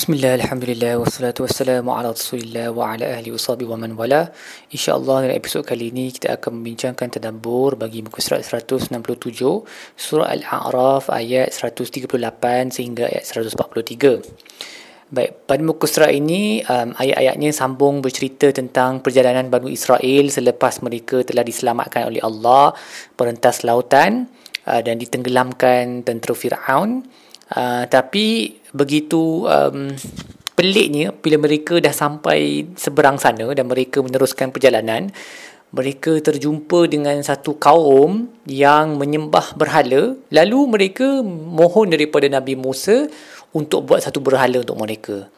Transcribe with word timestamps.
Bismillah, 0.00 0.40
Alhamdulillah, 0.40 0.96
wassalatu 0.96 1.44
wassalamu 1.44 1.92
ala 1.92 2.16
rasulillah 2.16 2.72
wa 2.72 2.96
ala 2.96 3.20
ahli 3.20 3.36
usabi 3.36 3.68
wa 3.68 3.76
man 3.76 3.92
wala. 4.00 4.32
InsyaAllah 4.72 5.28
dalam 5.28 5.36
episod 5.36 5.60
kali 5.60 5.92
ini 5.92 6.08
kita 6.08 6.40
akan 6.40 6.56
membincangkan 6.56 7.20
tadabbur 7.20 7.76
bagi 7.76 8.00
muka 8.00 8.24
surat 8.24 8.40
167 8.40 8.96
Surah 10.00 10.32
Al-A'raf 10.32 11.12
ayat 11.12 11.52
138 11.52 12.16
sehingga 12.72 13.12
ayat 13.12 13.28
143 13.28 15.12
Baik, 15.12 15.44
pada 15.44 15.60
muka 15.60 15.84
surat 15.84 16.16
ini 16.16 16.64
um, 16.64 16.96
ayat-ayatnya 16.96 17.52
sambung 17.52 18.00
bercerita 18.00 18.48
tentang 18.56 19.04
perjalanan 19.04 19.52
Banu 19.52 19.68
Israel 19.68 20.32
selepas 20.32 20.80
mereka 20.80 21.20
telah 21.28 21.44
diselamatkan 21.44 22.08
oleh 22.08 22.24
Allah 22.24 22.72
perentas 23.20 23.68
lautan 23.68 24.32
uh, 24.64 24.80
dan 24.80 24.96
ditenggelamkan 24.96 26.08
tentera 26.08 26.32
Fir'aun. 26.32 27.04
Uh, 27.50 27.82
tapi 27.90 28.59
begitu 28.70 29.46
um, 29.50 29.94
peliknya 30.54 31.10
bila 31.16 31.40
mereka 31.40 31.80
dah 31.80 31.94
sampai 31.94 32.68
seberang 32.76 33.16
sana 33.16 33.48
dan 33.56 33.66
mereka 33.66 34.04
meneruskan 34.04 34.52
perjalanan 34.52 35.08
mereka 35.70 36.18
terjumpa 36.18 36.90
dengan 36.90 37.14
satu 37.22 37.54
kaum 37.54 38.26
yang 38.42 38.98
menyembah 38.98 39.54
berhala. 39.54 40.18
Lalu 40.34 40.58
mereka 40.66 41.22
mohon 41.22 41.94
daripada 41.94 42.26
Nabi 42.26 42.58
Musa 42.58 43.06
untuk 43.54 43.86
buat 43.86 44.02
satu 44.02 44.18
berhala 44.18 44.66
untuk 44.66 44.78
mereka. 44.78 45.30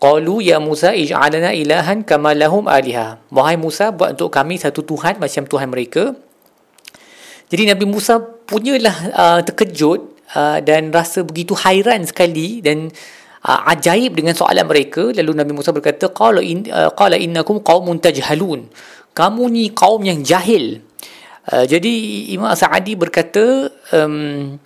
Qalu 0.00 0.40
ya 0.40 0.56
Musa 0.60 0.92
ij'alna 0.92 1.52
ilahan 1.52 2.04
kama 2.04 2.32
lahum 2.36 2.68
aliha 2.68 3.20
wahai 3.32 3.56
Musa 3.56 3.92
buat 3.92 4.16
untuk 4.16 4.32
kami 4.32 4.56
satu 4.56 4.84
tuhan 4.84 5.20
macam 5.20 5.44
tuhan 5.44 5.68
mereka. 5.68 6.16
Jadi 7.52 7.68
Nabi 7.68 7.84
Musa 7.84 8.20
punyalah 8.20 8.96
uh, 9.12 9.40
terkejut 9.44 10.13
uh, 10.32 10.58
dan 10.64 10.88
rasa 10.88 11.20
begitu 11.20 11.52
hairan 11.52 12.08
sekali 12.08 12.64
dan 12.64 12.88
uh, 13.44 13.60
ajaib 13.68 14.16
dengan 14.16 14.32
soalan 14.32 14.64
mereka. 14.64 15.12
Lalu 15.12 15.32
Nabi 15.36 15.52
Musa 15.52 15.70
berkata 15.70 16.08
qala 16.08 16.40
in 16.40 16.64
uh, 16.72 16.88
qala 16.96 17.20
innakum 17.20 17.60
qaumun 17.60 18.00
tajhalun. 18.00 18.72
Kamu 19.14 19.42
ni 19.52 19.70
kaum 19.70 20.00
yang 20.02 20.24
jahil. 20.24 20.80
Uh, 21.44 21.68
jadi 21.68 21.92
Imam 22.32 22.50
Sa'adi 22.56 22.96
berkata 22.96 23.68
um, 23.92 24.56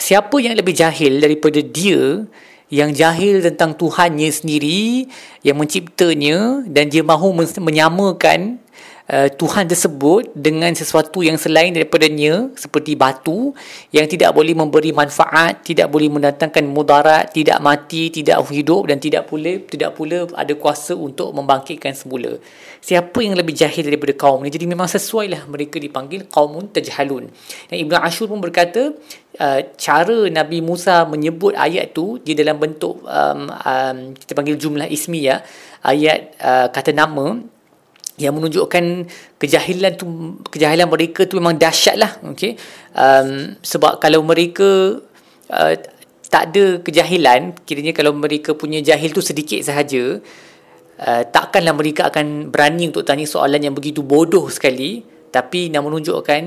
siapa 0.00 0.40
yang 0.40 0.56
lebih 0.56 0.72
jahil 0.72 1.20
daripada 1.20 1.60
dia 1.60 2.24
yang 2.70 2.94
jahil 2.94 3.42
tentang 3.42 3.74
Tuhannya 3.74 4.30
sendiri 4.30 5.10
yang 5.42 5.58
menciptanya 5.58 6.64
dan 6.70 6.86
dia 6.86 7.02
mahu 7.02 7.34
menyamakan 7.36 8.59
uh, 9.10 9.28
Tuhan 9.28 9.66
tersebut 9.66 10.30
dengan 10.32 10.70
sesuatu 10.72 11.20
yang 11.20 11.34
selain 11.36 11.74
daripadanya 11.74 12.54
seperti 12.54 12.94
batu 12.94 13.50
yang 13.90 14.06
tidak 14.06 14.30
boleh 14.32 14.54
memberi 14.54 14.94
manfaat, 14.94 15.66
tidak 15.66 15.90
boleh 15.90 16.06
mendatangkan 16.06 16.64
mudarat, 16.70 17.34
tidak 17.34 17.58
mati, 17.58 18.08
tidak 18.14 18.40
hidup 18.48 18.86
dan 18.86 19.02
tidak 19.02 19.26
pula 19.26 19.58
tidak 19.66 19.98
pula 19.98 20.30
ada 20.38 20.54
kuasa 20.54 20.94
untuk 20.94 21.34
membangkitkan 21.34 21.92
semula. 21.92 22.38
Siapa 22.80 23.20
yang 23.20 23.36
lebih 23.36 23.52
jahil 23.52 23.84
daripada 23.84 24.14
kaum 24.16 24.40
ini? 24.46 24.54
Jadi 24.54 24.64
memang 24.64 24.88
sesuailah 24.88 25.44
mereka 25.50 25.76
dipanggil 25.76 26.30
kaumun 26.30 26.72
tajhalun. 26.72 27.28
Dan 27.68 27.76
Ibnu 27.76 27.94
Ashur 27.98 28.30
pun 28.30 28.40
berkata 28.40 28.94
uh, 29.36 29.60
cara 29.76 30.18
Nabi 30.32 30.64
Musa 30.64 31.04
menyebut 31.04 31.52
ayat 31.58 31.92
tu 31.92 32.16
dia 32.22 32.32
dalam 32.32 32.56
bentuk 32.56 33.04
um, 33.04 33.52
um, 33.52 33.98
kita 34.16 34.32
panggil 34.32 34.56
jumlah 34.56 34.88
ismiyah 34.88 35.44
ayat 35.84 36.36
uh, 36.40 36.66
kata 36.72 36.96
nama 36.96 37.40
yang 38.20 38.36
menunjukkan 38.36 39.08
kejahilan 39.40 39.92
tu 39.96 40.04
kejahilan 40.52 40.86
mereka 40.86 41.24
tu 41.24 41.40
memang 41.40 41.56
dahsyat 41.56 41.96
lah 41.96 42.12
okay? 42.28 42.60
um, 42.92 43.56
sebab 43.64 43.96
kalau 43.96 44.20
mereka 44.20 45.00
uh, 45.48 45.74
tak 46.28 46.52
ada 46.52 46.78
kejahilan 46.84 47.56
kiranya 47.64 47.96
kalau 47.96 48.12
mereka 48.12 48.52
punya 48.54 48.84
jahil 48.84 49.10
tu 49.10 49.24
sedikit 49.24 49.64
sahaja 49.64 50.20
uh, 51.00 51.22
takkanlah 51.26 51.72
mereka 51.72 52.12
akan 52.12 52.52
berani 52.52 52.92
untuk 52.92 53.02
tanya 53.08 53.24
soalan 53.24 53.64
yang 53.64 53.74
begitu 53.74 54.04
bodoh 54.04 54.46
sekali 54.52 55.02
tapi 55.32 55.72
nak 55.72 55.88
menunjukkan 55.88 56.42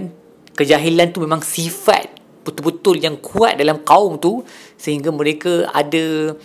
kejahilan 0.54 1.10
tu 1.10 1.26
memang 1.26 1.42
sifat 1.42 2.22
betul-betul 2.44 3.00
yang 3.00 3.18
kuat 3.24 3.58
dalam 3.58 3.82
kaum 3.82 4.20
tu 4.20 4.44
sehingga 4.76 5.10
mereka 5.10 5.72
ada 5.72 6.36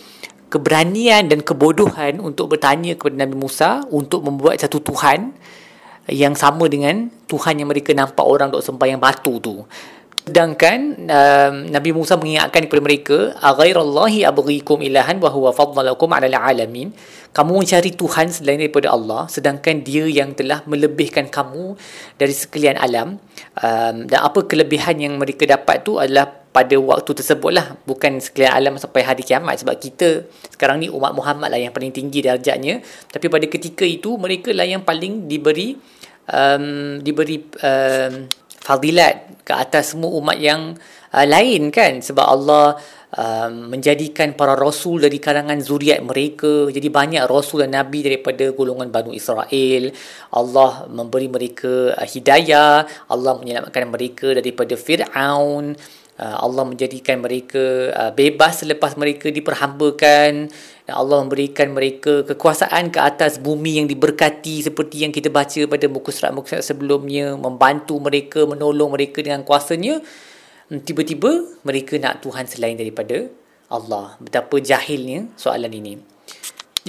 keberanian 0.48 1.28
dan 1.28 1.44
kebodohan 1.44 2.20
untuk 2.24 2.56
bertanya 2.56 2.96
kepada 2.96 3.24
Nabi 3.24 3.36
Musa 3.36 3.84
untuk 3.92 4.24
membuat 4.24 4.60
satu 4.60 4.80
Tuhan 4.80 5.32
yang 6.08 6.32
sama 6.32 6.64
dengan 6.72 7.12
Tuhan 7.28 7.60
yang 7.60 7.68
mereka 7.68 7.92
nampak 7.92 8.24
orang 8.24 8.48
dok 8.48 8.64
sembahyang 8.64 9.00
batu 9.00 9.36
tu. 9.44 9.64
Sedangkan 10.28 11.08
um, 11.08 11.54
Nabi 11.72 11.90
Musa 11.96 12.20
mengingatkan 12.20 12.68
kepada 12.68 12.84
mereka, 12.84 13.16
"Aghairallahi 13.40 14.28
abghikum 14.28 14.84
ilahan 14.84 15.16
wa 15.24 15.32
huwa 15.32 15.56
faddalakum 15.56 16.12
'alal 16.12 16.36
'alamin." 16.36 16.92
Kamu 17.32 17.56
mencari 17.56 17.96
Tuhan 17.96 18.28
selain 18.28 18.60
daripada 18.60 18.92
Allah, 18.92 19.24
sedangkan 19.28 19.80
Dia 19.80 20.04
yang 20.04 20.36
telah 20.36 20.60
melebihkan 20.68 21.32
kamu 21.32 21.80
dari 22.20 22.36
sekalian 22.36 22.76
alam. 22.76 23.16
Um, 23.56 24.04
dan 24.04 24.20
apa 24.20 24.44
kelebihan 24.44 25.00
yang 25.00 25.16
mereka 25.16 25.48
dapat 25.48 25.80
tu 25.80 25.96
adalah 25.96 26.28
pada 26.58 26.74
waktu 26.74 27.14
tersebut 27.14 27.54
lah 27.54 27.78
bukan 27.86 28.18
sekalian 28.18 28.50
alam 28.50 28.74
sampai 28.82 29.06
hari 29.06 29.22
kiamat. 29.22 29.62
Sebab 29.62 29.78
kita 29.78 30.26
sekarang 30.50 30.82
ni 30.82 30.90
umat 30.90 31.14
Muhammad 31.14 31.54
lah 31.54 31.60
yang 31.62 31.70
paling 31.70 31.94
tinggi 31.94 32.18
darjatnya. 32.18 32.82
Tapi 33.06 33.30
pada 33.30 33.46
ketika 33.46 33.86
itu 33.86 34.18
mereka 34.18 34.50
lah 34.50 34.66
yang 34.66 34.82
paling 34.82 35.30
diberi 35.30 35.78
um, 36.26 36.98
diberi 36.98 37.46
um, 37.62 38.26
fadilat 38.58 39.46
ke 39.46 39.54
atas 39.54 39.94
semua 39.94 40.10
umat 40.18 40.34
yang 40.34 40.74
uh, 41.14 41.26
lain 41.30 41.70
kan. 41.70 42.02
Sebab 42.02 42.26
Allah 42.26 42.74
um, 43.14 43.70
menjadikan 43.70 44.34
para 44.34 44.58
rasul 44.58 44.98
dari 44.98 45.22
kalangan 45.22 45.62
zuriat 45.62 46.02
mereka. 46.02 46.66
Jadi 46.74 46.90
banyak 46.90 47.22
rasul 47.30 47.62
dan 47.62 47.78
nabi 47.78 48.02
daripada 48.02 48.50
golongan 48.50 48.90
Banu 48.90 49.14
Israel. 49.14 49.94
Allah 50.34 50.90
memberi 50.90 51.30
mereka 51.30 51.94
uh, 51.94 52.02
hidayah. 52.02 52.82
Allah 53.06 53.38
menyelamatkan 53.38 53.86
mereka 53.86 54.34
daripada 54.34 54.74
Fir'aun 54.74 55.78
Allah 56.18 56.66
menjadikan 56.66 57.22
mereka 57.22 57.94
uh, 57.94 58.10
bebas 58.10 58.66
selepas 58.66 58.98
mereka 58.98 59.30
diperhambakan. 59.30 60.50
Allah 60.90 61.22
memberikan 61.22 61.70
mereka 61.70 62.26
kekuasaan 62.26 62.90
ke 62.90 62.98
atas 62.98 63.38
bumi 63.38 63.78
yang 63.78 63.86
diberkati 63.86 64.66
seperti 64.66 65.06
yang 65.06 65.14
kita 65.14 65.30
baca 65.30 65.68
pada 65.68 65.86
muka 65.86 66.10
surat-muka 66.10 66.58
surat 66.58 66.64
sebelumnya 66.66 67.38
membantu 67.38 68.00
mereka 68.02 68.42
menolong 68.48 68.98
mereka 68.98 69.22
dengan 69.22 69.46
kuasanya. 69.46 70.02
Hmm, 70.66 70.82
tiba-tiba 70.82 71.44
mereka 71.62 72.00
nak 72.02 72.24
Tuhan 72.24 72.50
selain 72.50 72.74
daripada 72.74 73.30
Allah. 73.70 74.18
Betapa 74.18 74.58
jahilnya 74.58 75.28
soalan 75.38 75.70
ini. 75.70 76.00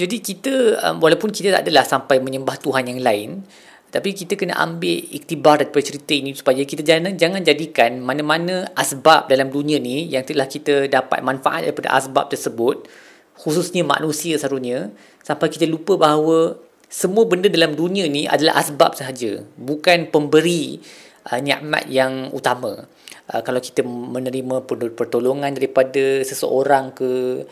Jadi 0.00 0.16
kita 0.18 0.80
um, 0.90 0.96
walaupun 0.98 1.28
kita 1.28 1.60
tak 1.60 1.68
adalah 1.68 1.84
sampai 1.84 2.24
menyembah 2.24 2.56
Tuhan 2.56 2.88
yang 2.88 3.04
lain 3.04 3.44
tapi 3.90 4.14
kita 4.14 4.38
kena 4.38 4.54
ambil 4.58 5.02
iktibar 5.10 5.58
daripada 5.58 5.82
cerita 5.82 6.14
ini 6.14 6.34
supaya 6.34 6.62
kita 6.62 6.86
jangan 6.86 7.18
jangan 7.18 7.42
jadikan 7.42 7.98
mana-mana 7.98 8.70
asbab 8.78 9.26
dalam 9.26 9.50
dunia 9.50 9.82
ni 9.82 10.06
yang 10.06 10.22
telah 10.22 10.46
kita 10.46 10.86
dapat 10.86 11.20
manfaat 11.26 11.66
daripada 11.66 11.94
asbab 11.98 12.30
tersebut 12.30 12.86
khususnya 13.34 13.82
manusia 13.82 14.38
seharusnya 14.38 14.94
sampai 15.26 15.50
kita 15.50 15.66
lupa 15.66 15.98
bahawa 15.98 16.54
semua 16.90 17.26
benda 17.26 17.46
dalam 17.46 17.74
dunia 17.78 18.06
ni 18.10 18.26
adalah 18.26 18.58
asbab 18.58 18.94
sahaja 18.98 19.42
bukan 19.54 20.10
pemberi 20.10 20.82
uh, 21.28 21.40
nikmat 21.40 21.86
yang 21.90 22.32
utama. 22.32 22.86
Uh, 23.30 23.42
kalau 23.44 23.62
kita 23.62 23.84
menerima 23.86 24.66
pertolongan 24.96 25.54
daripada 25.54 26.24
seseorang 26.26 26.90
ke 26.90 27.44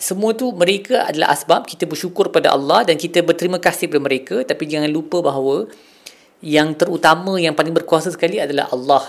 semua 0.00 0.32
tu 0.32 0.52
mereka 0.56 1.04
adalah 1.04 1.36
asbab. 1.36 1.68
Kita 1.68 1.84
bersyukur 1.84 2.32
pada 2.32 2.56
Allah 2.56 2.84
dan 2.88 2.96
kita 2.96 3.20
berterima 3.20 3.60
kasih 3.60 3.92
kepada 3.92 4.02
mereka. 4.02 4.36
Tapi 4.40 4.64
jangan 4.64 4.88
lupa 4.88 5.20
bahawa 5.20 5.68
yang 6.40 6.76
terutama 6.76 7.36
yang 7.36 7.52
paling 7.52 7.76
berkuasa 7.76 8.08
sekali 8.12 8.40
adalah 8.40 8.72
Allah. 8.72 9.04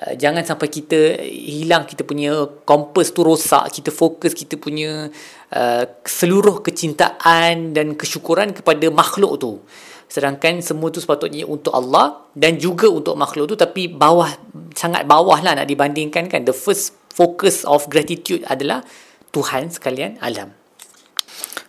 Uh, 0.00 0.14
jangan 0.16 0.40
sampai 0.42 0.72
kita 0.72 1.20
hilang 1.28 1.84
kita 1.86 2.02
punya 2.02 2.46
kompas 2.66 3.14
tu 3.14 3.22
rosak. 3.22 3.70
Kita 3.70 3.94
fokus 3.94 4.34
kita 4.34 4.58
punya 4.58 5.06
uh, 5.54 5.84
seluruh 6.02 6.58
kecintaan 6.64 7.70
dan 7.70 7.94
kesyukuran 7.94 8.50
kepada 8.50 8.90
makhluk 8.90 9.38
tu. 9.38 9.62
Sedangkan 10.10 10.58
semua 10.58 10.90
tu 10.90 10.98
sepatutnya 10.98 11.46
untuk 11.46 11.70
Allah 11.70 12.26
dan 12.34 12.58
juga 12.58 12.90
untuk 12.90 13.14
makhluk 13.14 13.54
tu. 13.54 13.54
Tapi 13.54 13.86
bawah 13.86 14.26
sangat 14.74 15.06
bawah 15.06 15.38
lah 15.38 15.54
nak 15.54 15.70
dibandingkan 15.70 16.26
kan? 16.26 16.42
The 16.42 16.56
first 16.56 16.98
focus 17.14 17.62
of 17.62 17.86
gratitude 17.86 18.42
adalah 18.50 18.82
Tuhan 19.30 19.70
sekalian 19.70 20.18
alam. 20.18 20.60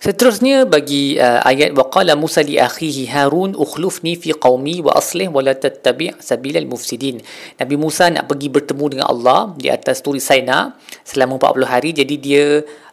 Seterusnya 0.02 0.66
bagi 0.66 1.22
uh, 1.22 1.46
ayat 1.46 1.78
waqala 1.78 2.18
Musa 2.18 2.42
li 2.42 2.58
akhihi 2.58 3.06
Harun 3.14 3.54
ukhlufni 3.54 4.18
fi 4.18 4.34
qaumi 4.34 4.82
wa 4.82 4.98
aslih 4.98 5.30
wa 5.30 5.46
la 5.46 5.54
tattabi' 5.54 6.18
sabilal 6.18 6.66
mufsidin. 6.66 7.22
Nabi 7.62 7.76
Musa 7.78 8.10
nak 8.10 8.26
pergi 8.26 8.50
bertemu 8.50 8.98
dengan 8.98 9.14
Allah 9.14 9.54
di 9.54 9.70
atas 9.70 10.02
turi 10.02 10.18
Saina 10.18 10.74
selama 11.06 11.38
40 11.38 11.70
hari 11.70 11.90
jadi 11.94 12.16
dia 12.18 12.46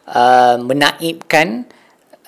uh, 0.05 0.61
menaibkan 0.61 1.65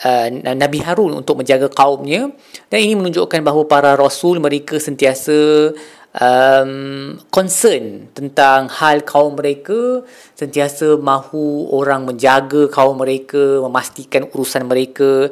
uh, 0.02 0.28
Nabi 0.34 0.82
Harun 0.82 1.14
untuk 1.14 1.38
menjaga 1.38 1.70
kaumnya 1.70 2.34
dan 2.74 2.82
ini 2.82 2.98
menunjukkan 2.98 3.38
bahawa 3.46 3.70
para 3.70 3.94
rasul 3.94 4.42
mereka 4.42 4.82
sentiasa 4.82 5.70
um, 6.18 7.16
concern 7.32 8.12
tentang 8.12 8.68
hal 8.68 9.06
kaum 9.08 9.38
mereka 9.40 10.04
sentiasa 10.36 11.00
mahu 11.00 11.72
orang 11.72 12.04
menjaga 12.04 12.68
kaum 12.68 13.00
mereka 13.00 13.64
memastikan 13.64 14.28
urusan 14.36 14.68
mereka 14.68 15.32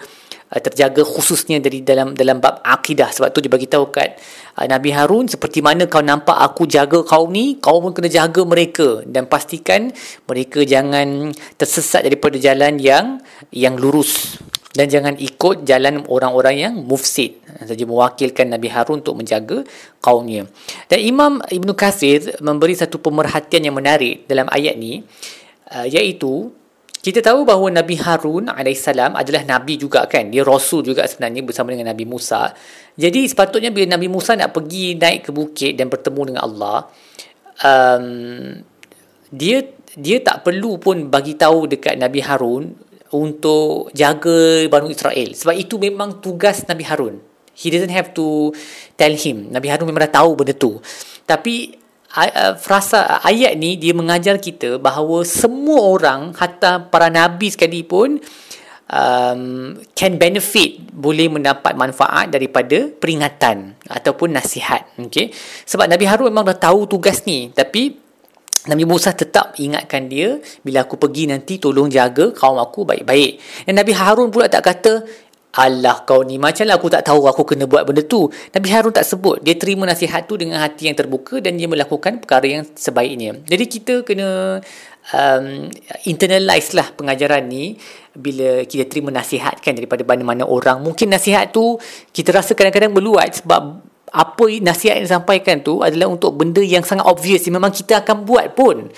uh, 0.53 0.61
terjaga 0.61 1.03
khususnya 1.03 1.59
dari 1.59 1.83
dalam 1.83 2.15
dalam 2.15 2.39
bab 2.39 2.63
akidah. 2.63 3.11
Sebab 3.11 3.35
tu 3.35 3.43
dia 3.43 3.51
bagi 3.51 3.67
tahu 3.67 3.91
kat 3.91 4.15
uh, 4.55 4.67
Nabi 4.69 4.95
Harun 4.95 5.27
seperti 5.27 5.59
mana 5.59 5.89
kau 5.91 6.03
nampak 6.03 6.37
aku 6.39 6.63
jaga 6.69 7.03
kau 7.03 7.27
ni 7.27 7.59
kau 7.59 7.83
pun 7.83 7.91
kena 7.91 8.07
jaga 8.07 8.41
mereka. 8.47 9.03
Dan 9.03 9.27
pastikan 9.27 9.91
mereka 10.29 10.63
jangan 10.63 11.35
tersesat 11.59 12.07
daripada 12.07 12.39
jalan 12.39 12.79
yang 12.79 13.19
yang 13.51 13.75
lurus 13.75 14.39
dan 14.69 14.85
jangan 14.85 15.17
ikut 15.17 15.65
jalan 15.65 16.05
orang-orang 16.05 16.55
yang 16.61 16.73
mufsid 16.77 17.41
saja 17.65 17.83
mewakilkan 17.89 18.53
Nabi 18.53 18.69
Harun 18.69 19.01
untuk 19.01 19.17
menjaga 19.17 19.65
kaumnya. 19.97 20.45
Dan 20.85 20.99
Imam 21.01 21.41
Ibn 21.41 21.69
Kathir 21.73 22.37
memberi 22.41 22.77
satu 22.77 23.01
pemerhatian 23.01 23.65
yang 23.65 23.75
menarik 23.75 24.29
dalam 24.29 24.45
ayat 24.53 24.77
ni 24.77 25.01
uh, 25.73 25.85
iaitu 25.89 26.53
kita 26.99 27.23
tahu 27.23 27.47
bahawa 27.47 27.71
Nabi 27.79 27.95
Harun 27.95 28.51
AS 28.51 28.85
adalah 28.91 29.41
Nabi 29.47 29.79
juga 29.79 30.03
kan? 30.05 30.27
Dia 30.27 30.43
Rasul 30.43 30.83
juga 30.83 31.07
sebenarnya 31.07 31.47
bersama 31.47 31.71
dengan 31.71 31.95
Nabi 31.95 32.03
Musa. 32.03 32.51
Jadi 32.99 33.23
sepatutnya 33.23 33.71
bila 33.71 33.95
Nabi 33.95 34.11
Musa 34.11 34.35
nak 34.35 34.51
pergi 34.51 34.99
naik 34.99 35.27
ke 35.27 35.31
bukit 35.31 35.79
dan 35.79 35.87
bertemu 35.87 36.21
dengan 36.27 36.43
Allah 36.43 36.91
um, 37.63 38.05
dia 39.29 39.63
dia 39.97 40.17
tak 40.21 40.45
perlu 40.45 40.77
pun 40.77 41.09
bagi 41.09 41.35
tahu 41.35 41.65
dekat 41.69 41.97
Nabi 41.97 42.19
Harun 42.21 42.88
untuk 43.13 43.89
jaga 43.93 44.65
Banu 44.69 44.91
Israel. 44.93 45.33
Sebab 45.33 45.55
itu 45.57 45.81
memang 45.81 46.21
tugas 46.21 46.65
Nabi 46.69 46.85
Harun. 46.85 47.21
He 47.53 47.67
doesn't 47.67 47.91
have 47.91 48.15
to 48.15 48.55
tell 48.95 49.11
him. 49.11 49.51
Nabi 49.51 49.67
Harun 49.67 49.89
memang 49.89 50.07
dah 50.07 50.23
tahu 50.23 50.39
benda 50.39 50.55
tu. 50.55 50.79
Tapi 51.27 51.75
frasa 52.57 53.21
ayat 53.21 53.53
ni 53.53 53.77
dia 53.77 53.93
mengajar 53.93 54.41
kita 54.41 54.81
bahawa 54.81 55.21
semua 55.21 55.93
orang 55.93 56.33
hatta 56.33 56.81
para 56.89 57.05
nabi 57.05 57.53
sekalipun 57.53 58.17
um, 58.89 59.77
can 59.93 60.17
benefit 60.17 60.81
boleh 60.89 61.29
mendapat 61.29 61.77
manfaat 61.77 62.33
daripada 62.33 62.89
peringatan 62.89 63.77
ataupun 63.85 64.33
nasihat. 64.33 64.89
Okay? 64.97 65.29
sebab 65.63 65.85
Nabi 65.85 66.05
Harun 66.09 66.33
memang 66.33 66.49
dah 66.49 66.57
tahu 66.57 66.89
tugas 66.89 67.23
ni. 67.29 67.53
Tapi 67.53 68.08
Nabi 68.67 68.83
Musa 68.83 69.15
tetap 69.15 69.55
ingatkan 69.55 70.11
dia 70.11 70.35
bila 70.65 70.83
aku 70.83 70.99
pergi 70.99 71.31
nanti 71.31 71.55
tolong 71.61 71.87
jaga 71.87 72.35
kaum 72.35 72.59
aku 72.59 72.83
baik-baik. 72.83 73.39
Dan 73.63 73.79
Nabi 73.79 73.95
Harun 73.95 74.27
pula 74.27 74.51
tak 74.51 74.67
kata 74.67 75.05
Allah 75.49 76.05
kau 76.05 76.21
ni 76.21 76.37
macam 76.37 76.61
lah 76.69 76.77
aku 76.77 76.93
tak 76.93 77.01
tahu 77.09 77.25
aku 77.25 77.41
kena 77.41 77.65
buat 77.65 77.81
benda 77.81 78.05
tu. 78.05 78.29
Nabi 78.53 78.67
Harun 78.69 78.93
tak 78.93 79.07
sebut. 79.07 79.41
Dia 79.41 79.57
terima 79.57 79.87
nasihat 79.87 80.29
tu 80.29 80.37
dengan 80.37 80.61
hati 80.61 80.91
yang 80.91 80.97
terbuka 80.99 81.41
dan 81.41 81.57
dia 81.57 81.65
melakukan 81.65 82.21
perkara 82.21 82.45
yang 82.45 82.63
sebaiknya. 82.77 83.41
Jadi 83.49 83.65
kita 83.65 83.93
kena 84.05 84.61
um, 85.09 85.73
internalize 86.05 86.77
lah 86.77 86.93
pengajaran 86.93 87.49
ni 87.49 87.81
bila 88.13 88.61
kita 88.69 88.85
terima 88.85 89.09
nasihat 89.09 89.57
kan 89.57 89.73
daripada 89.73 90.05
mana-mana 90.05 90.45
orang. 90.45 90.85
Mungkin 90.85 91.09
nasihat 91.09 91.49
tu 91.49 91.81
kita 92.13 92.29
rasa 92.29 92.53
kadang-kadang 92.53 92.93
meluat 92.93 93.41
sebab 93.41 93.81
apa 94.09 94.45
nasihat 94.61 94.97
yang 94.97 95.05
disampaikan 95.05 95.61
tu 95.61 95.85
adalah 95.85 96.09
untuk 96.09 96.33
benda 96.35 96.61
yang 96.61 96.81
sangat 96.81 97.05
obvious 97.05 97.45
yang 97.45 97.61
memang 97.61 97.73
kita 97.73 98.01
akan 98.01 98.25
buat 98.25 98.57
pun. 98.57 98.89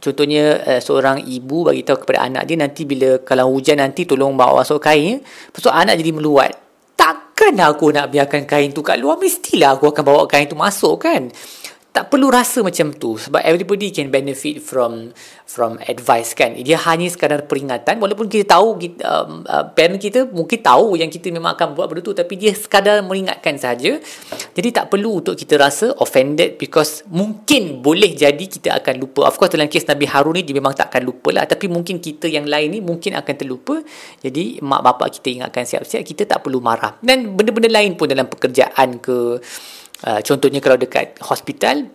Contohnya 0.00 0.64
uh, 0.64 0.80
seorang 0.80 1.28
ibu 1.28 1.68
bagi 1.68 1.84
tahu 1.84 2.04
kepada 2.04 2.24
anak 2.24 2.48
dia 2.48 2.56
nanti 2.56 2.88
bila 2.88 3.20
kalau 3.20 3.52
hujan 3.52 3.80
nanti 3.84 4.08
tolong 4.08 4.32
bawa 4.32 4.64
masuk 4.64 4.80
kain 4.80 5.20
lepas 5.20 5.60
tu 5.60 5.68
anak 5.68 6.00
jadi 6.00 6.12
meluat. 6.16 6.52
Takkan 6.96 7.56
aku 7.60 7.92
nak 7.92 8.12
biarkan 8.12 8.44
kain 8.44 8.72
tu 8.72 8.84
kat 8.84 9.00
luar 9.00 9.16
mestilah 9.16 9.76
aku 9.76 9.92
akan 9.92 10.04
bawa 10.04 10.22
kain 10.28 10.48
tu 10.48 10.56
masuk 10.56 11.00
kan 11.00 11.32
tak 11.90 12.06
perlu 12.06 12.30
rasa 12.30 12.62
macam 12.62 12.94
tu 12.94 13.18
sebab 13.18 13.42
everybody 13.42 13.90
can 13.90 14.14
benefit 14.14 14.62
from 14.62 15.10
from 15.44 15.74
advice 15.90 16.38
kan? 16.38 16.54
Dia 16.54 16.78
hanya 16.86 17.10
sekadar 17.10 17.50
peringatan. 17.50 17.98
Walaupun 17.98 18.30
kita 18.30 18.54
tahu 18.54 18.78
um, 19.02 19.42
uh, 19.42 19.64
parent 19.74 19.98
kita 19.98 20.30
mungkin 20.30 20.62
tahu 20.62 20.94
yang 20.94 21.10
kita 21.10 21.34
memang 21.34 21.58
akan 21.58 21.74
buat 21.74 21.90
benda 21.90 22.06
tu 22.06 22.14
tapi 22.14 22.38
dia 22.38 22.54
sekadar 22.54 23.02
meringatkan 23.02 23.58
saja 23.58 23.98
jadi 24.54 24.68
tak 24.70 24.94
perlu 24.94 25.18
untuk 25.18 25.34
kita 25.34 25.58
rasa 25.58 25.90
offended 25.98 26.58
because 26.62 27.02
mungkin 27.10 27.82
boleh 27.82 28.14
jadi 28.14 28.44
kita 28.46 28.78
akan 28.78 28.94
lupa. 29.02 29.26
Of 29.26 29.34
course 29.34 29.50
dalam 29.50 29.66
kes 29.66 29.86
Nabi 29.90 30.06
Harun 30.06 30.38
ni 30.38 30.42
dia 30.46 30.54
memang 30.54 30.78
tak 30.78 30.94
akan 30.94 31.02
lupa 31.02 31.34
lah. 31.34 31.44
Tapi 31.50 31.66
mungkin 31.66 31.98
kita 31.98 32.30
yang 32.30 32.46
lain 32.46 32.70
ni 32.70 32.78
mungkin 32.78 33.18
akan 33.18 33.34
terlupa. 33.34 33.82
Jadi 34.22 34.62
mak 34.62 34.86
bapak 34.86 35.18
kita 35.18 35.42
ingatkan 35.42 35.66
siap-siap 35.66 36.06
kita 36.06 36.22
tak 36.26 36.46
perlu 36.46 36.62
marah. 36.62 36.94
Dan 37.02 37.34
benda-benda 37.34 37.70
lain 37.70 37.98
pun 37.98 38.06
dalam 38.06 38.30
pekerjaan 38.30 39.02
ke 39.02 39.42
Uh, 40.00 40.20
contohnya 40.24 40.64
kalau 40.64 40.80
dekat 40.80 41.20
hospital 41.20 41.92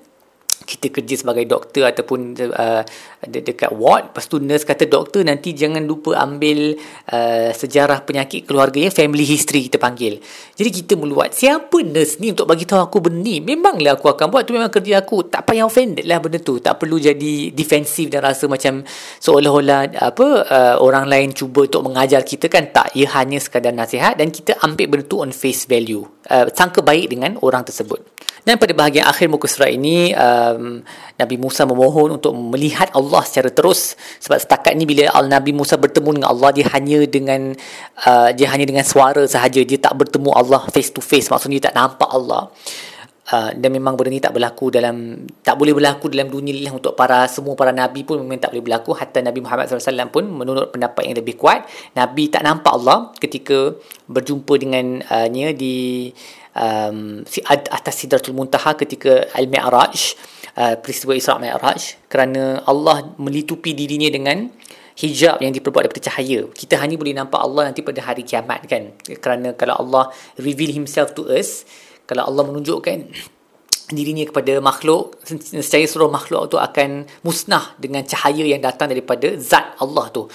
kita 0.65 0.89
kerja 0.89 1.15
sebagai 1.21 1.45
doktor 1.45 1.85
ataupun 1.85 2.33
uh, 2.41 2.81
dekat 3.25 3.69
ward 3.73 4.09
lepas 4.11 4.25
tu 4.25 4.41
nurse 4.41 4.65
kata 4.65 4.89
doktor 4.89 5.21
nanti 5.21 5.53
jangan 5.53 5.85
lupa 5.85 6.17
ambil 6.17 6.73
uh, 7.13 7.49
sejarah 7.53 8.01
penyakit 8.01 8.49
keluarganya 8.49 8.89
family 8.89 9.27
history 9.27 9.67
kita 9.67 9.77
panggil. 9.81 10.23
Jadi 10.55 10.69
kita 10.71 10.93
meluat 10.95 11.35
siapa 11.35 11.83
nurse 11.83 12.17
ni 12.23 12.31
untuk 12.31 12.47
bagi 12.47 12.63
tahu 12.63 12.79
aku 12.79 12.97
benda 13.03 13.25
ni? 13.25 13.41
Memanglah 13.41 13.97
aku 13.97 14.07
akan 14.13 14.29
buat 14.29 14.45
tu 14.45 14.53
memang 14.53 14.69
kerja 14.69 15.01
aku. 15.01 15.25
Tak 15.27 15.49
payah 15.49 15.65
offended 15.65 16.05
lah 16.05 16.21
benda 16.21 16.37
tu. 16.37 16.61
Tak 16.61 16.77
perlu 16.77 17.01
jadi 17.01 17.49
defensif 17.49 18.13
dan 18.13 18.21
rasa 18.21 18.45
macam 18.45 18.85
seolah-olah 19.19 19.97
apa 19.97 20.27
uh, 20.45 20.75
orang 20.79 21.09
lain 21.09 21.33
cuba 21.33 21.65
untuk 21.65 21.81
mengajar 21.81 22.21
kita 22.21 22.45
kan. 22.47 22.69
Tak 22.69 22.93
ia 22.93 23.09
hanya 23.17 23.41
sekadar 23.41 23.73
nasihat 23.73 24.15
dan 24.15 24.29
kita 24.29 24.55
ambil 24.61 24.85
benda 24.95 25.05
tu 25.09 25.19
on 25.19 25.33
face 25.33 25.65
value. 25.65 26.05
Uh, 26.29 26.47
sangka 26.53 26.85
baik 26.85 27.09
dengan 27.09 27.37
orang 27.41 27.65
tersebut 27.65 28.01
dan 28.45 28.61
pada 28.61 28.77
bahagian 28.77 29.09
akhir 29.09 29.25
muka 29.25 29.49
surat 29.49 29.73
ini 29.73 30.13
um, 30.13 30.85
Nabi 31.17 31.35
Musa 31.41 31.65
memohon 31.65 32.21
untuk 32.21 32.37
melihat 32.37 32.93
Allah 32.93 33.25
secara 33.25 33.49
terus. 33.49 33.97
Sebab 34.21 34.37
setakat 34.37 34.77
ni 34.77 34.85
bila 34.85 35.09
Al 35.17 35.25
Nabi 35.25 35.49
Musa 35.49 35.81
bertemu 35.81 36.21
dengan 36.21 36.29
Allah 36.29 36.53
dia 36.53 36.69
hanya 36.77 37.01
dengan 37.09 37.57
uh, 38.05 38.29
dia 38.37 38.45
hanya 38.53 38.69
dengan 38.69 38.85
suara 38.85 39.25
sahaja. 39.25 39.65
Dia 39.65 39.81
tak 39.81 39.97
bertemu 39.97 40.29
Allah 40.29 40.61
face 40.69 40.93
to 40.93 41.01
face. 41.01 41.33
Maksudnya 41.33 41.57
dia 41.57 41.73
tak 41.73 41.75
nampak 41.81 42.05
Allah. 42.13 42.53
Uh, 43.25 43.49
dan 43.57 43.73
memang 43.73 43.97
benda 43.97 44.13
ni 44.13 44.21
tak 44.21 44.37
berlaku 44.37 44.69
dalam 44.69 45.25
tak 45.41 45.57
boleh 45.57 45.73
berlaku 45.73 46.13
dalam 46.13 46.29
dunia 46.29 46.53
ni 46.53 46.61
lah 46.61 46.77
untuk 46.77 46.93
para 46.93 47.25
semua 47.25 47.57
para 47.57 47.73
nabi 47.73 48.05
pun 48.05 48.21
memang 48.21 48.37
tak 48.37 48.53
boleh 48.53 48.61
berlaku. 48.61 48.93
Hatta 48.93 49.25
Nabi 49.25 49.41
Muhammad 49.41 49.65
SAW 49.65 50.13
pun 50.13 50.29
menurut 50.29 50.69
pendapat 50.69 51.09
yang 51.09 51.17
lebih 51.17 51.33
kuat 51.33 51.65
Nabi 51.97 52.29
tak 52.29 52.45
nampak 52.45 52.77
Allah 52.77 53.09
ketika 53.17 53.73
berjumpa 54.05 54.53
dengan 54.61 55.01
uh, 55.09 55.25
di 55.57 56.13
um, 56.55 57.21
atas 57.51 57.93
Sidratul 57.99 58.33
Muntaha 58.33 58.73
ketika 58.79 59.27
Al-Mi'raj 59.35 59.95
uh, 60.55 60.75
peristiwa 60.79 61.13
Isra' 61.13 61.37
Mi'raj 61.37 61.99
kerana 62.07 62.63
Allah 62.65 63.11
melitupi 63.19 63.75
dirinya 63.75 64.07
dengan 64.07 64.49
hijab 64.95 65.43
yang 65.43 65.51
diperbuat 65.51 65.91
daripada 65.91 66.07
cahaya. 66.07 66.47
Kita 66.55 66.79
hanya 66.79 66.95
boleh 66.95 67.11
nampak 67.11 67.43
Allah 67.43 67.67
nanti 67.67 67.83
pada 67.83 67.99
hari 67.99 68.23
kiamat 68.23 68.63
kan? 68.65 68.95
Kerana 69.19 69.51
kalau 69.51 69.75
Allah 69.75 70.15
reveal 70.39 70.71
himself 70.71 71.11
to 71.11 71.27
us 71.27 71.67
kalau 72.07 72.23
Allah 72.23 72.47
menunjukkan 72.47 73.11
dirinya 73.93 74.25
kepada 74.25 74.57
makhluk 74.63 75.13
secara 75.45 75.85
seluruh 75.85 76.09
makhluk 76.09 76.49
tu 76.49 76.57
akan 76.57 77.05
musnah 77.21 77.77
dengan 77.77 78.01
cahaya 78.01 78.41
yang 78.41 78.57
datang 78.57 78.89
daripada 78.89 79.37
zat 79.37 79.77
Allah 79.77 80.09
tu 80.09 80.25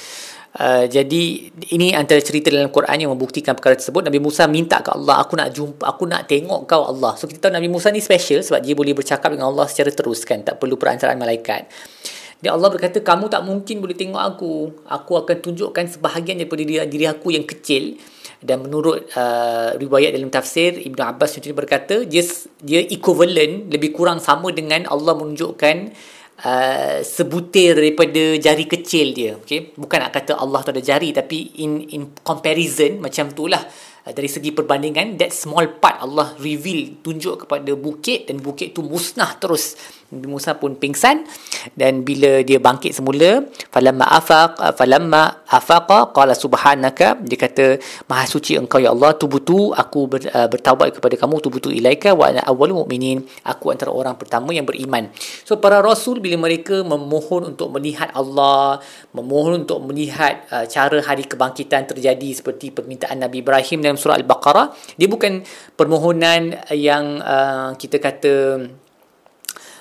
Uh, 0.50 0.82
jadi 0.90 1.46
ini 1.70 1.94
antara 1.94 2.18
cerita 2.18 2.50
dalam 2.50 2.74
Quran 2.74 3.06
yang 3.06 3.14
membuktikan 3.14 3.54
perkara 3.54 3.78
tersebut. 3.78 4.02
Nabi 4.02 4.18
Musa 4.18 4.50
minta 4.50 4.82
ke 4.82 4.90
Allah 4.90 5.22
aku 5.22 5.38
nak 5.38 5.54
jumpa 5.54 5.86
aku 5.86 6.10
nak 6.10 6.26
tengok 6.26 6.66
kau 6.66 6.82
Allah. 6.90 7.14
So 7.14 7.30
kita 7.30 7.46
tahu 7.46 7.52
Nabi 7.54 7.70
Musa 7.70 7.94
ni 7.94 8.02
special 8.02 8.42
sebab 8.42 8.58
dia 8.58 8.74
boleh 8.74 8.90
bercakap 8.90 9.30
dengan 9.30 9.54
Allah 9.54 9.70
secara 9.70 9.94
terus 9.94 10.26
kan 10.26 10.42
tak 10.42 10.58
perlu 10.58 10.74
perantaraan 10.74 11.22
malaikat. 11.22 11.70
Dia 12.42 12.56
Allah 12.56 12.66
berkata 12.66 12.98
kamu 12.98 13.30
tak 13.30 13.46
mungkin 13.46 13.78
boleh 13.78 13.94
tengok 13.94 14.18
aku. 14.18 14.52
Aku 14.90 15.12
akan 15.22 15.36
tunjukkan 15.38 15.86
sebahagian 15.86 16.42
daripada 16.42 16.66
diri, 16.66 16.82
diri 16.90 17.06
aku 17.06 17.30
yang 17.30 17.46
kecil. 17.46 17.94
Dan 18.40 18.64
menurut 18.64 19.04
uh, 19.20 19.76
riwayat 19.76 20.16
dalam 20.16 20.32
tafsir 20.32 20.72
Ibnu 20.72 20.98
Abbas 21.04 21.36
contohnya 21.36 21.52
berkata 21.52 22.08
dia 22.08 22.24
dia 22.64 22.80
equivalent 22.88 23.68
lebih 23.68 23.92
kurang 23.92 24.16
sama 24.16 24.48
dengan 24.48 24.88
Allah 24.88 25.12
menunjukkan 25.12 25.92
Uh, 26.40 27.04
sebutir 27.04 27.76
daripada 27.76 28.40
jari 28.40 28.64
kecil 28.64 29.12
dia 29.12 29.36
okay? 29.36 29.76
bukan 29.76 30.08
nak 30.08 30.16
kata 30.16 30.40
Allah 30.40 30.64
tu 30.64 30.72
ada 30.72 30.80
jari 30.80 31.12
tapi 31.12 31.60
in 31.60 31.84
in 31.92 32.16
comparison 32.24 32.96
macam 32.96 33.28
tu 33.36 33.44
lah 33.44 33.60
uh, 33.60 34.12
dari 34.16 34.24
segi 34.24 34.48
perbandingan 34.48 35.20
that 35.20 35.36
small 35.36 35.68
part 35.76 36.00
Allah 36.00 36.32
reveal 36.40 37.04
tunjuk 37.04 37.44
kepada 37.44 37.76
bukit 37.76 38.24
dan 38.24 38.40
bukit 38.40 38.72
tu 38.72 38.80
musnah 38.80 39.36
terus 39.36 39.76
Musa 40.10 40.58
pun 40.58 40.74
pingsan. 40.74 41.22
Dan 41.76 42.02
bila 42.02 42.42
dia 42.42 42.58
bangkit 42.58 42.96
semula 42.96 43.46
falamma 43.68 44.06
afaq 44.16 44.74
falamma 44.74 45.44
afaqa 45.44 46.10
qala 46.10 46.32
subhanaka 46.32 47.20
dia 47.20 47.36
kata 47.36 47.76
maha 48.08 48.24
suci 48.24 48.56
engkau 48.56 48.80
ya 48.80 48.90
Allah 48.90 49.12
tubutu 49.14 49.76
aku 49.76 50.08
ber, 50.08 50.24
uh, 50.32 50.48
bertaubat 50.48 50.96
kepada 50.96 51.14
kamu 51.20 51.38
tubutu 51.44 51.68
ilaika 51.68 52.16
wa 52.16 52.32
ana 52.32 52.42
awwalul 52.48 52.82
mu'minin. 52.84 53.22
Aku 53.44 53.70
antara 53.70 53.92
orang 53.94 54.16
pertama 54.16 54.50
yang 54.50 54.64
beriman. 54.64 55.12
So 55.46 55.60
para 55.60 55.78
rasul 55.84 56.18
bila 56.18 56.40
mereka 56.40 56.82
memohon 56.82 57.54
untuk 57.54 57.70
melihat 57.70 58.10
Allah 58.16 58.82
memohon 59.14 59.66
untuk 59.66 59.78
melihat 59.86 60.46
uh, 60.50 60.64
cara 60.66 60.98
hari 61.04 61.26
kebangkitan 61.28 61.86
terjadi 61.86 62.30
seperti 62.34 62.74
permintaan 62.74 63.20
Nabi 63.22 63.44
Ibrahim 63.44 63.84
dalam 63.84 63.98
surah 64.00 64.18
al-Baqarah 64.18 64.72
dia 64.96 65.06
bukan 65.06 65.44
permohonan 65.76 66.66
yang 66.74 67.20
uh, 67.20 67.76
kita 67.76 68.00
kata 68.00 68.34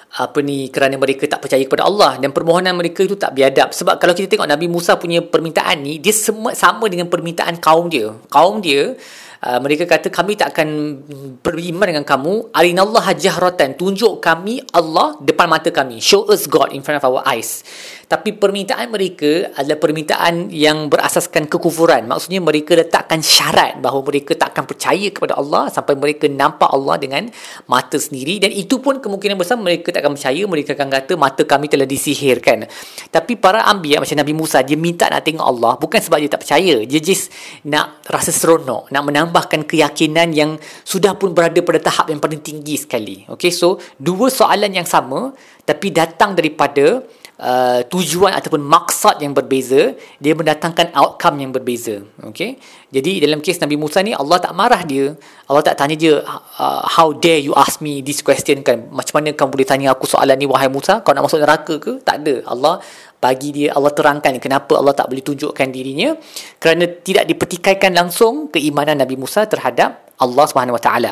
apa 0.10 0.42
ni 0.42 0.74
kerana 0.74 0.98
mereka 0.98 1.30
tak 1.30 1.46
percaya 1.46 1.62
kepada 1.62 1.86
Allah 1.86 2.18
dan 2.18 2.34
permohonan 2.34 2.74
mereka 2.74 3.06
itu 3.06 3.14
tak 3.14 3.38
biadab. 3.38 3.70
Sebab 3.78 4.02
kalau 4.02 4.18
kita 4.18 4.26
tengok 4.26 4.50
Nabi 4.50 4.66
Musa 4.66 4.98
punya 4.98 5.22
permintaan 5.22 5.86
ni 5.86 6.02
dia 6.02 6.10
sama, 6.10 6.58
sama 6.58 6.90
dengan 6.90 7.06
permintaan 7.06 7.62
kaum 7.62 7.92
dia. 7.92 8.18
Kaum 8.32 8.64
dia 8.64 8.98
Uh, 9.40 9.56
mereka 9.64 9.88
kata 9.88 10.12
kami 10.12 10.36
tak 10.36 10.52
akan 10.52 11.00
beriman 11.40 11.88
dengan 11.88 12.04
kamu. 12.04 12.52
Arinallah 12.52 13.16
jahratan 13.16 13.72
tunjuk 13.80 14.20
kami 14.20 14.60
Allah 14.76 15.16
depan 15.24 15.48
mata 15.48 15.72
kami. 15.72 16.04
Show 16.04 16.28
us 16.28 16.44
God 16.44 16.76
in 16.76 16.84
front 16.84 17.00
of 17.00 17.08
our 17.08 17.24
eyes 17.24 17.64
tapi 18.10 18.34
permintaan 18.34 18.90
mereka 18.90 19.54
adalah 19.54 19.78
permintaan 19.78 20.50
yang 20.50 20.90
berasaskan 20.90 21.46
kekufuran. 21.46 22.10
Maksudnya 22.10 22.42
mereka 22.42 22.74
letakkan 22.74 23.22
syarat 23.22 23.78
bahawa 23.78 24.02
mereka 24.02 24.34
tak 24.34 24.58
akan 24.58 24.66
percaya 24.66 25.14
kepada 25.14 25.38
Allah 25.38 25.70
sampai 25.70 25.94
mereka 25.94 26.26
nampak 26.26 26.74
Allah 26.74 26.98
dengan 26.98 27.30
mata 27.70 28.02
sendiri. 28.02 28.42
Dan 28.42 28.50
itu 28.50 28.82
pun 28.82 28.98
kemungkinan 28.98 29.38
besar 29.38 29.62
mereka 29.62 29.94
tak 29.94 30.02
akan 30.02 30.18
percaya. 30.18 30.42
Mereka 30.42 30.74
akan 30.74 30.90
kata 30.90 31.14
mata 31.22 31.46
kami 31.46 31.70
telah 31.70 31.86
disihirkan. 31.86 32.66
Tapi 33.14 33.38
para 33.38 33.70
ambiya 33.70 34.02
macam 34.02 34.18
Nabi 34.18 34.34
Musa, 34.34 34.66
dia 34.66 34.74
minta 34.74 35.06
nak 35.06 35.22
tengok 35.22 35.46
Allah. 35.46 35.78
Bukan 35.78 36.02
sebab 36.02 36.18
dia 36.18 36.34
tak 36.34 36.42
percaya. 36.42 36.82
Dia 36.90 37.00
just 37.06 37.30
nak 37.70 38.02
rasa 38.10 38.34
seronok. 38.34 38.90
Nak 38.90 39.04
menambahkan 39.06 39.70
keyakinan 39.70 40.34
yang 40.34 40.58
sudah 40.82 41.14
pun 41.14 41.38
berada 41.38 41.62
pada 41.62 41.78
tahap 41.78 42.10
yang 42.10 42.18
paling 42.18 42.42
tinggi 42.42 42.74
sekali. 42.74 43.30
Okay, 43.30 43.54
so 43.54 43.78
dua 44.02 44.34
soalan 44.34 44.74
yang 44.74 44.90
sama 44.90 45.38
tapi 45.62 45.94
datang 45.94 46.34
daripada 46.34 47.06
uh, 47.40 47.82
tujuan 47.88 48.36
ataupun 48.36 48.62
maksad 48.62 49.24
yang 49.24 49.32
berbeza 49.32 49.96
dia 50.20 50.36
mendatangkan 50.36 50.92
outcome 50.94 51.42
yang 51.42 51.52
berbeza. 51.56 52.04
Okey 52.28 52.60
jadi 52.90 53.22
dalam 53.22 53.38
kes 53.38 53.62
Nabi 53.62 53.78
Musa 53.78 54.02
ni 54.02 54.18
Allah 54.18 54.42
tak 54.42 54.54
marah 54.58 54.82
dia. 54.82 55.14
Allah 55.46 55.62
tak 55.62 55.78
tanya 55.78 55.94
dia 55.94 56.26
uh, 56.26 56.82
how 56.90 57.14
dare 57.14 57.38
you 57.38 57.54
ask 57.54 57.86
me 57.86 58.02
this 58.02 58.26
question 58.26 58.66
kan? 58.66 58.90
Macam 58.90 59.22
mana 59.22 59.30
kamu 59.30 59.50
boleh 59.54 59.68
tanya 59.70 59.94
aku 59.94 60.10
soalan 60.10 60.34
ni 60.34 60.50
wahai 60.50 60.74
Musa? 60.74 61.06
Kau 61.06 61.14
nak 61.14 61.30
masuk 61.30 61.38
neraka 61.38 61.78
ke? 61.78 62.02
Tak 62.02 62.26
ada. 62.26 62.36
Allah 62.50 62.82
bagi 63.22 63.54
dia 63.54 63.78
Allah 63.78 63.94
terangkan 63.94 64.42
kenapa 64.42 64.74
Allah 64.74 64.98
tak 64.98 65.06
boleh 65.06 65.22
tunjukkan 65.22 65.70
dirinya. 65.70 66.18
Kerana 66.58 66.90
tidak 66.90 67.30
dipertikaikan 67.30 67.94
langsung 67.94 68.50
keimanan 68.50 68.98
Nabi 68.98 69.22
Musa 69.22 69.46
terhadap 69.46 70.10
Allah 70.18 70.46
Subhanahu 70.50 70.76
Wa 70.76 70.84
Taala 70.84 71.12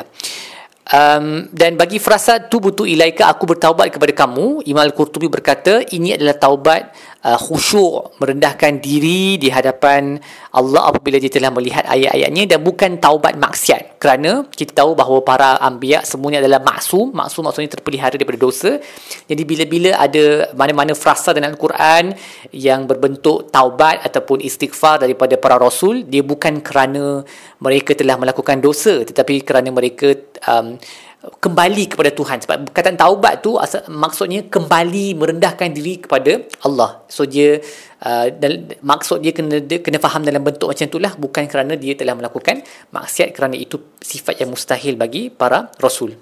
Um, 0.88 1.52
dan 1.52 1.76
bagi 1.76 2.00
frasa 2.00 2.48
tu 2.48 2.64
butuh 2.64 2.88
ilaika 2.88 3.28
aku 3.28 3.44
bertaubat 3.44 3.92
kepada 3.92 4.24
kamu. 4.24 4.64
Imam 4.64 4.80
Al-Qurtubi 4.80 5.28
berkata 5.28 5.84
ini 5.92 6.16
adalah 6.16 6.40
taubat 6.40 6.96
uh, 7.28 7.36
khusyuk 7.36 8.16
merendahkan 8.16 8.80
diri 8.80 9.36
di 9.36 9.52
hadapan 9.52 10.16
Allah 10.58 10.90
apabila 10.90 11.22
dia 11.22 11.30
telah 11.30 11.54
melihat 11.54 11.86
ayat-ayatnya 11.86 12.44
dan 12.50 12.60
bukan 12.66 12.98
taubat 12.98 13.38
maksiat. 13.38 14.02
Kerana 14.02 14.44
kita 14.50 14.82
tahu 14.82 14.98
bahawa 14.98 15.22
para 15.22 15.48
anbiya 15.62 16.02
semuanya 16.02 16.42
adalah 16.42 16.58
maksum. 16.66 17.14
Maksum 17.14 17.46
maksudnya 17.46 17.70
terpelihara 17.78 18.18
daripada 18.18 18.38
dosa. 18.42 18.82
Jadi 19.30 19.42
bila-bila 19.46 19.94
ada 19.94 20.50
mana-mana 20.58 20.98
frasa 20.98 21.30
dalam 21.30 21.54
Al-Quran 21.54 22.18
yang 22.50 22.90
berbentuk 22.90 23.54
taubat 23.54 24.02
ataupun 24.02 24.42
istighfar 24.42 24.98
daripada 24.98 25.38
para 25.38 25.56
rasul 25.56 26.02
dia 26.02 26.26
bukan 26.26 26.58
kerana 26.58 27.22
mereka 27.62 27.94
telah 27.94 28.18
melakukan 28.18 28.58
dosa 28.58 29.02
tetapi 29.02 29.42
kerana 29.46 29.70
mereka 29.70 30.14
um, 30.46 30.78
kembali 31.18 31.90
kepada 31.90 32.10
Tuhan. 32.14 32.38
Sebab 32.46 32.70
kata 32.70 32.94
taubat 32.94 33.42
tu 33.42 33.58
asal, 33.58 33.82
maksudnya 33.90 34.46
kembali 34.46 35.18
merendahkan 35.18 35.74
diri 35.74 35.98
kepada 35.98 36.46
Allah. 36.62 37.02
So 37.10 37.26
dia 37.26 37.58
uh, 38.06 38.30
dan, 38.30 38.70
maksud 38.82 39.22
dia 39.22 39.34
kena 39.34 39.58
dia 39.58 39.82
kena 39.82 39.98
faham 39.98 40.22
dalam 40.22 40.42
bentuk 40.42 40.70
macam 40.70 40.86
itulah 40.86 41.12
bukan 41.18 41.44
kerana 41.50 41.74
dia 41.74 41.98
telah 41.98 42.14
melakukan 42.14 42.62
maksiat 42.94 43.34
kerana 43.34 43.58
itu 43.58 43.98
sifat 43.98 44.42
yang 44.42 44.50
mustahil 44.54 44.94
bagi 44.94 45.30
para 45.30 45.70
rasul 45.82 46.14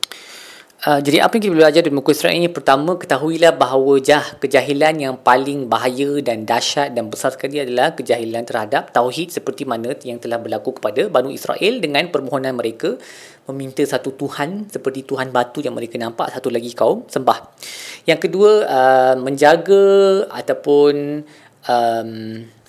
Uh, 0.76 1.00
jadi 1.00 1.24
apa 1.24 1.40
yang 1.40 1.48
kita 1.48 1.56
belajar 1.56 1.80
dari 1.80 1.96
muka 1.96 2.12
surat 2.12 2.36
ini 2.36 2.52
pertama 2.52 3.00
ketahuilah 3.00 3.56
bahawa 3.56 3.96
jah 3.96 4.36
kejahilan 4.36 5.00
yang 5.00 5.14
paling 5.16 5.72
bahaya 5.72 6.20
dan 6.20 6.44
dahsyat 6.44 6.92
dan 6.92 7.08
besar 7.08 7.32
sekali 7.32 7.64
adalah 7.64 7.96
kejahilan 7.96 8.44
terhadap 8.44 8.92
tauhid 8.92 9.32
seperti 9.32 9.64
mana 9.64 9.96
yang 10.04 10.20
telah 10.20 10.36
berlaku 10.36 10.76
kepada 10.76 11.08
Banu 11.08 11.32
Israel 11.32 11.80
dengan 11.80 12.12
permohonan 12.12 12.60
mereka 12.60 13.00
meminta 13.48 13.80
satu 13.88 14.20
Tuhan 14.20 14.68
seperti 14.68 15.08
Tuhan 15.08 15.32
batu 15.32 15.64
yang 15.64 15.72
mereka 15.72 15.96
nampak 15.96 16.28
satu 16.28 16.52
lagi 16.52 16.68
kaum 16.76 17.08
sembah. 17.08 17.56
Yang 18.04 18.28
kedua 18.28 18.50
uh, 18.68 19.14
menjaga 19.16 20.28
ataupun 20.28 21.24
um, 21.72 22.10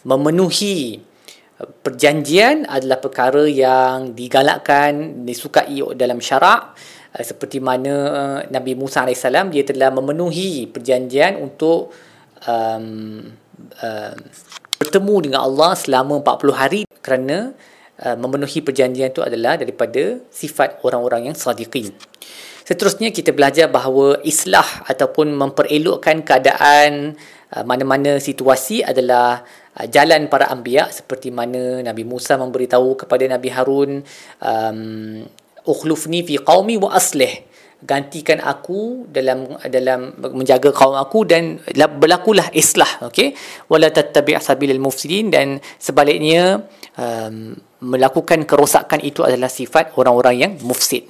memenuhi 0.08 1.04
perjanjian 1.58 2.70
adalah 2.70 3.04
perkara 3.04 3.44
yang 3.50 4.14
digalakkan 4.14 5.26
disukai 5.28 5.82
dalam 5.98 6.24
syarak 6.24 6.78
seperti 7.26 7.58
mana 7.58 7.94
uh, 8.10 8.40
Nabi 8.54 8.78
Musa 8.78 9.02
AS 9.02 9.26
dia 9.26 9.64
telah 9.66 9.90
memenuhi 9.90 10.70
perjanjian 10.70 11.42
untuk 11.42 11.90
um, 12.46 13.26
uh, 13.82 14.14
bertemu 14.78 15.16
dengan 15.26 15.42
Allah 15.42 15.74
selama 15.74 16.22
40 16.22 16.54
hari 16.54 16.82
kerana 17.02 17.58
uh, 18.06 18.18
memenuhi 18.18 18.62
perjanjian 18.62 19.10
itu 19.10 19.26
adalah 19.26 19.58
daripada 19.58 20.22
sifat 20.30 20.86
orang-orang 20.86 21.34
yang 21.34 21.36
sadiqin. 21.38 21.90
Seterusnya 22.68 23.16
kita 23.16 23.32
belajar 23.32 23.72
bahawa 23.72 24.20
islah 24.28 24.68
ataupun 24.86 25.32
memperelokkan 25.34 26.22
keadaan 26.22 27.16
uh, 27.56 27.64
mana-mana 27.64 28.20
situasi 28.22 28.84
adalah 28.84 29.42
uh, 29.80 29.88
jalan 29.90 30.30
para 30.30 30.52
anbiya 30.54 30.92
seperti 30.94 31.34
mana 31.34 31.82
Nabi 31.82 32.04
Musa 32.06 32.38
memberitahu 32.38 33.08
kepada 33.08 33.26
Nabi 33.26 33.50
Harun 33.50 33.92
um, 34.44 35.24
ukhlufni 35.68 36.24
fi 36.24 36.40
qaumi 36.40 36.80
wa 36.80 36.96
aslih. 36.96 37.46
Gantikan 37.78 38.42
aku 38.42 39.06
dalam 39.14 39.54
dalam 39.70 40.18
menjaga 40.34 40.74
kaum 40.74 40.98
aku 40.98 41.30
dan 41.30 41.62
berlakulah 42.02 42.50
islah 42.58 42.90
okey? 43.06 43.38
Wala 43.70 43.94
tattabi' 43.94 44.42
sabilal 44.42 44.82
mufsidin 44.82 45.30
dan 45.30 45.62
sebaliknya 45.78 46.66
um, 46.98 47.54
melakukan 47.86 48.50
kerosakan 48.50 49.06
itu 49.06 49.22
adalah 49.22 49.46
sifat 49.46 49.94
orang-orang 49.94 50.36
yang 50.42 50.52
mufsid. 50.66 51.06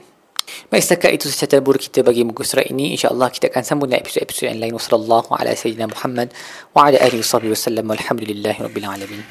Baik 0.67 0.83
setakat 0.83 1.11
itu 1.15 1.25
sahaja 1.31 1.55
tadabur 1.55 1.75
kita 1.79 2.03
bagi 2.03 2.23
muka 2.27 2.43
surat 2.43 2.67
ini. 2.67 2.95
InsyaAllah 2.95 3.31
kita 3.31 3.51
akan 3.51 3.63
sambung 3.63 3.87
dengan 3.91 4.03
episod-episod 4.03 4.51
yang 4.51 4.59
lain. 4.59 4.73
Wassalamualaikum 4.75 5.31
warahmatullahi 5.35 5.87
wabarakatuh 5.87 6.75
Wa 6.75 6.81
ala 6.87 6.97
alihi 6.99 7.23
wa 7.23 7.55
sallam. 7.55 7.85
Walhamdulillahi 7.87 8.59
rabbil 8.63 8.87
alamin 8.87 9.21